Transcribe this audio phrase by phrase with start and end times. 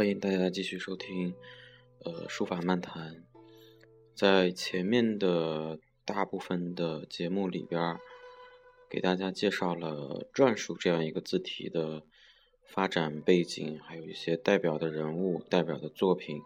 [0.00, 1.34] 欢迎大家继续收听，
[2.04, 3.22] 呃，书法漫谈。
[4.14, 7.98] 在前面的大部分的节目里边，
[8.88, 12.02] 给大家介绍了篆书这样一个字体的
[12.64, 16.40] 发展背景，还有一些代表的人物、代表的作品。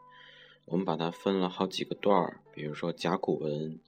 [0.64, 3.78] 我们把它分了好几个段儿，比如说甲骨文、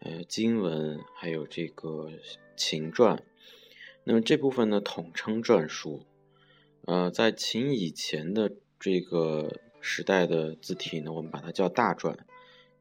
[0.00, 2.10] 呃金文，还有这个
[2.56, 3.20] 秦篆。
[4.02, 6.04] 那么这部分呢，统称篆书。
[6.86, 12.18] 呃，在秦以前的这个时代的字体呢，我们把它叫大篆；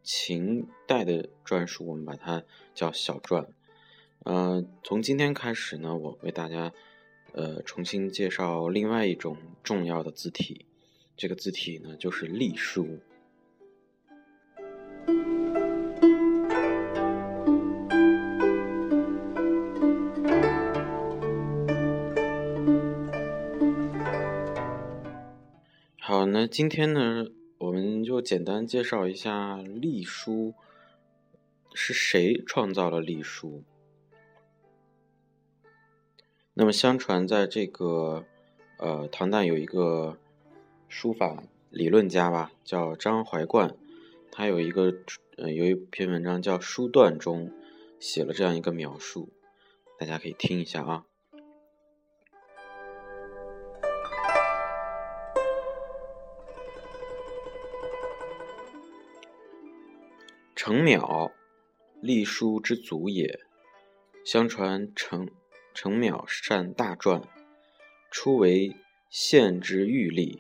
[0.03, 2.43] 秦代的篆书，我们把它
[2.75, 3.47] 叫小篆。
[4.25, 6.73] 呃，从今天开始呢，我为大家
[7.31, 10.65] 呃重新介绍另外一种重要的字体，
[11.15, 12.99] 这个字体呢就是隶书。
[26.13, 27.25] 好，那今天呢，
[27.57, 30.53] 我们就简单介绍一下隶书
[31.73, 33.63] 是谁创造了隶书。
[36.53, 38.25] 那么，相传在这个
[38.77, 40.19] 呃唐代有一个
[40.87, 41.41] 书法
[41.71, 43.75] 理论家吧，叫张怀灌，
[44.31, 44.93] 他有一个
[45.37, 47.51] 呃有一篇文章叫《书断》中
[47.99, 49.29] 写了这样一个描述，
[49.97, 51.05] 大家可以听一下啊。
[60.65, 61.33] 程邈，
[61.99, 63.41] 隶书之祖也。
[64.23, 65.29] 相传程
[65.73, 67.25] 程邈善大篆，
[68.09, 68.73] 初为
[69.09, 70.39] 县之御吏，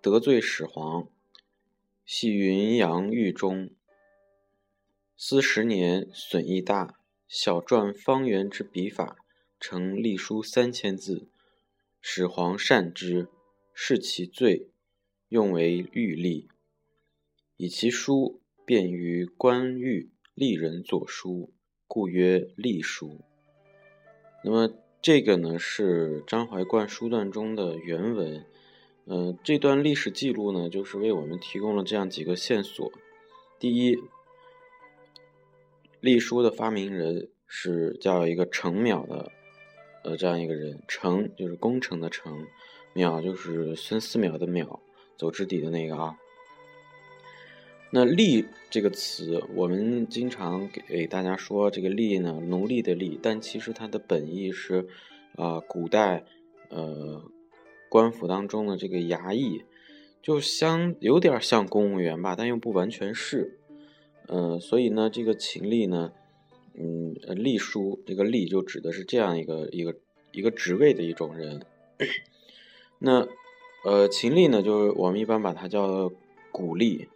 [0.00, 1.06] 得罪始皇，
[2.06, 3.68] 系云阳狱中。
[5.14, 9.18] 思十年，损益大，小篆方圆之笔法，
[9.60, 11.28] 成隶书三千字。
[12.00, 13.28] 始皇善之，
[13.74, 14.70] 释其罪，
[15.28, 16.48] 用为御吏，
[17.58, 18.40] 以其书。
[18.64, 21.52] 便于官狱吏人作书，
[21.86, 23.20] 故曰隶书。
[24.42, 24.70] 那么
[25.02, 28.44] 这个呢是张怀灌书段中的原文。
[29.06, 32.90] 呃，这段历史记录呢，就是为我们提供了这样几个线索：
[33.58, 33.98] 第一，
[36.00, 39.30] 隶书的发明人是叫一个程邈的，
[40.04, 40.82] 呃，这样一个人。
[40.88, 42.46] 程就是工程的程，
[42.94, 44.80] 邈就是孙思邈的邈，
[45.18, 46.16] 走之底的那个啊。
[47.96, 54.88] 那隶这个词，我们经常给大家说这个隶呢，奴隶的隶，但其实它的本意是，
[55.36, 56.24] 啊，古代
[56.70, 57.22] 呃
[57.88, 59.62] 官府当中的这个衙役，
[60.20, 63.60] 就相有点像公务员吧，但又不完全是，
[64.26, 66.10] 嗯，所以呢，这个秦吏呢，
[66.76, 69.94] 嗯，隶书这个隶就指的是这样一个一个
[70.32, 71.62] 一个职位的一种人。
[72.98, 73.28] 那
[73.84, 76.10] 呃，秦吏呢，就是我们一般把它叫
[76.50, 77.06] 古吏。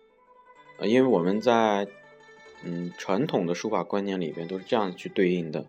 [0.78, 1.88] 呃，因为我们在
[2.64, 5.66] 嗯传统的书法观念里边都是这样去对应的，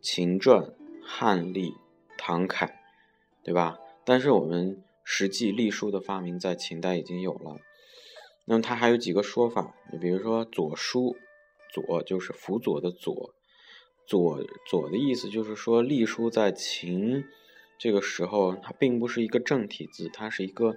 [0.00, 0.72] 秦篆、
[1.04, 1.74] 汉隶、
[2.16, 2.80] 唐楷，
[3.42, 3.78] 对吧？
[4.04, 7.58] 但是我们实际隶书的发明在秦代已经有了。
[8.44, 11.16] 那么它还有几个说法，你比如说左书，
[11.72, 13.34] 左就是辅佐的左，
[14.06, 17.24] 左左的意思就是说隶书在秦
[17.78, 20.76] 这个时候它并不是一个正体字，它是一个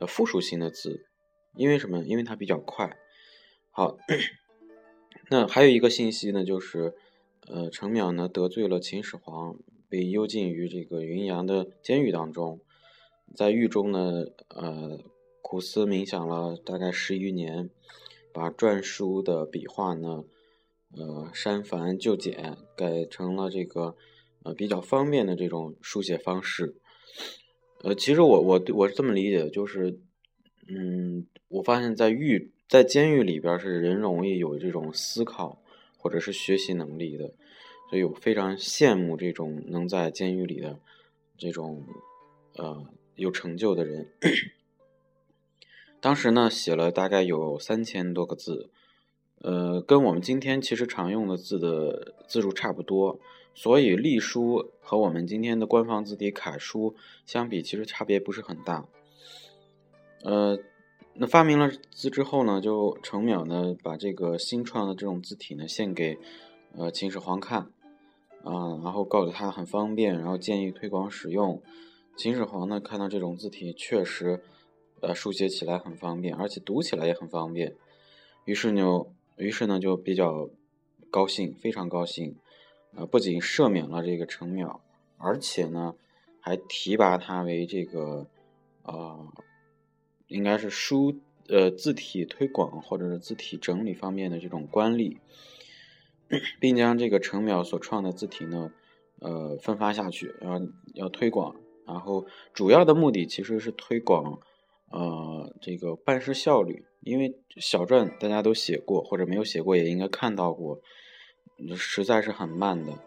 [0.00, 1.06] 呃复数型的字，
[1.54, 2.00] 因为什么？
[2.00, 2.98] 因为它比较快。
[3.74, 3.96] 好，
[5.30, 6.92] 那还有一个信息呢，就是，
[7.48, 9.56] 呃，程淼呢得罪了秦始皇，
[9.88, 12.60] 被幽禁于这个云阳的监狱当中，
[13.34, 15.00] 在狱中呢，呃，
[15.40, 17.70] 苦思冥想了大概十余年，
[18.30, 20.24] 把篆书的笔画呢，
[20.94, 23.96] 呃，删繁就简，改成了这个，
[24.42, 26.76] 呃，比较方便的这种书写方式。
[27.82, 29.98] 呃，其实我我我是这么理解的，就是，
[30.68, 32.52] 嗯，我发现在狱。
[32.72, 35.60] 在监狱里边是人容易有这种思考
[35.98, 37.34] 或者是学习能力的，
[37.90, 40.80] 所以我非常羡慕这种能在监狱里的
[41.36, 41.84] 这种
[42.56, 44.08] 呃有成就的人。
[46.00, 48.70] 当时呢写了大概有三千多个字，
[49.42, 53.20] 呃，跟我们今天其实常用的字的字数差不多，
[53.54, 56.96] 所以隶书和我们今天的官方字体楷书
[57.26, 58.88] 相比，其实差别不是很大，
[60.22, 60.58] 呃。
[61.14, 66.18] 那发明了字之后呢，就程邈呢把这个新创的这种字体呢献给
[66.74, 67.70] 呃秦始皇看，
[68.42, 71.62] 啊，然后告诉他很方便，然后建议推广使用。
[72.16, 74.42] 秦始皇呢看到这种字体确实，
[75.00, 77.76] 呃，书写起来很方便，而且读起来也很方便，
[78.46, 79.04] 于是呢，
[79.36, 80.48] 于是呢就比较
[81.10, 82.36] 高兴，非常高兴，
[82.96, 84.80] 呃，不仅赦免了这个程邈，
[85.18, 85.94] 而且呢
[86.40, 88.26] 还提拔他为这个
[88.82, 89.18] 啊。
[90.32, 91.14] 应该是书
[91.48, 95.18] 呃字体推广或者是字体整理方面的这种官吏，
[96.58, 98.72] 并将这个程邈所创的字体呢，
[99.20, 101.54] 呃分发下去，然后要推广，
[101.86, 104.40] 然后主要的目的其实是推广
[104.90, 110.80] 呃这个办事效率，因为小篆大家都写过或者没有写过也应该看到过，
[111.76, 112.98] 实在是很慢的，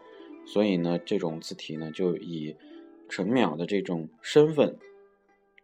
[0.45, 2.56] 所以呢这种字体呢就以
[3.10, 4.77] 程邈的这种身份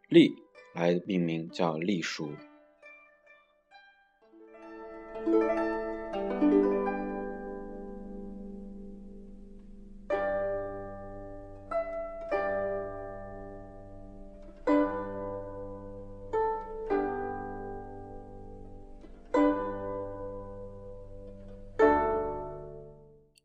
[0.10, 0.36] 力。
[0.74, 2.34] 来命名叫隶书。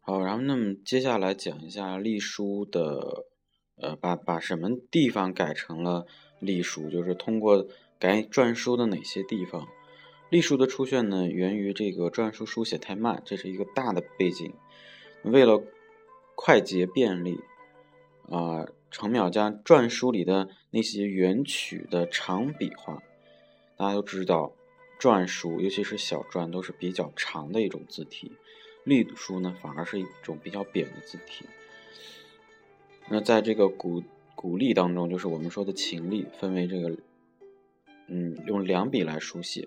[0.00, 3.26] 好，然后那么接下来讲一下隶书的，
[3.76, 6.06] 呃，把把什么地方改成了。
[6.38, 7.66] 隶书就是通过
[7.98, 9.66] 改篆书的哪些地方？
[10.28, 14.52] 隶书的出现呢，源于这个篆书书写太慢，这是一个大的背景。
[15.22, 15.62] 为了
[16.34, 17.40] 快捷便利，
[18.28, 23.02] 啊，程邈将篆书里的那些元曲的长笔画，
[23.76, 24.52] 大家都知道，
[25.00, 28.32] 篆书尤其是小篆都是比较长的一种字体，
[28.84, 31.46] 隶书呢反而是一种比较扁的字体。
[33.08, 34.02] 那在这个古。
[34.36, 36.94] 古隶当中，就是我们说的秦隶，分为这个，
[38.06, 39.66] 嗯，用两笔来书写，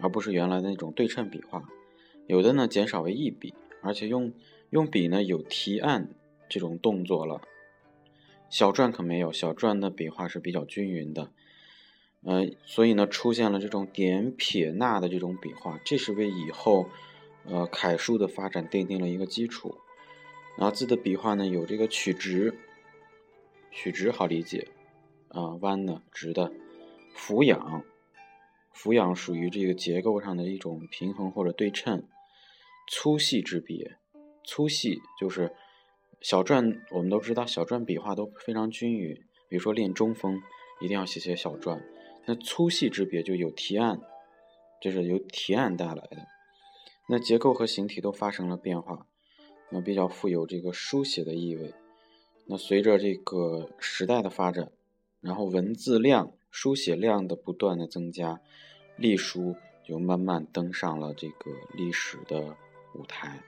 [0.00, 1.62] 而不是原来的那种对称笔画。
[2.26, 3.52] 有的呢减少为一笔，
[3.82, 4.32] 而且用
[4.70, 6.08] 用笔呢有提按
[6.48, 7.42] 这种动作了。
[8.48, 11.30] 小篆可没有，小篆的笔画是比较均匀的，
[12.22, 16.88] 呃，所以呢出现了这种点撇捺的这种笔画，这是为以后
[17.44, 19.76] 呃楷书的发展奠定了一个基础。
[20.56, 22.54] 然后字的笔画呢有这个曲直。
[23.74, 24.68] 曲直好理解，
[25.28, 26.52] 啊，弯的、直的，
[27.12, 27.84] 俯仰，
[28.72, 32.08] 俯仰属于这个结构上的一种平衡或者对称。
[32.86, 33.96] 粗细之别，
[34.44, 35.52] 粗细就是
[36.20, 39.12] 小篆，我们都知道小篆笔画都非常均匀。
[39.48, 40.40] 比如说练中锋，
[40.80, 41.82] 一定要写写小篆。
[42.26, 44.00] 那粗细之别就有提按，
[44.80, 46.28] 这是由提按带来的。
[47.08, 49.08] 那结构和形体都发生了变化，
[49.70, 51.74] 那比较富有这个书写的意味。
[52.46, 54.70] 那随着这个时代的发展，
[55.20, 58.38] 然后文字量、书写量的不断的增加，
[58.96, 62.54] 隶书就慢慢登上了这个历史的
[62.94, 63.42] 舞台。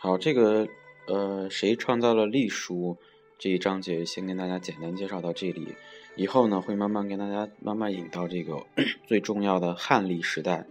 [0.00, 0.66] 好，这个
[1.06, 2.98] 呃，谁创造了隶书？
[3.38, 5.76] 这一章节先跟大家简单介绍到这里，
[6.16, 8.66] 以后呢会慢慢跟大家慢慢引到这个
[9.06, 10.66] 最重要的汉历时代。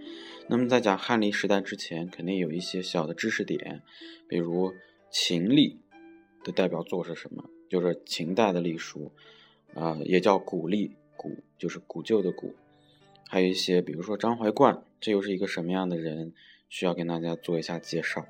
[0.49, 3.81] 那么在讲汉历时代之前，肯定有一些小的知识点，
[4.27, 4.73] 比如
[5.09, 5.79] 秦历
[6.43, 7.49] 的代表作是什么？
[7.69, 9.13] 就是秦代的历书，
[9.73, 12.53] 啊，也叫古历，古就是古旧的古。
[13.29, 16.33] 还有一些，比如说张怀灌，这又是一个什么样的人？
[16.67, 18.25] 需要跟大家做一下介绍。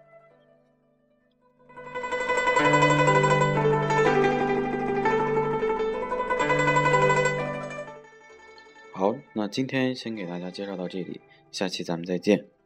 [9.37, 12.56] 那今天先给大家介绍到这里，下期咱们再见。